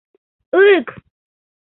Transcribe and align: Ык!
Ык! 0.67 0.87